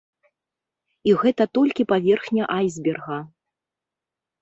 І 1.09 1.13
гэта 1.25 1.47
толькі 1.59 1.87
паверхня 1.93 2.43
айсберга. 2.59 3.23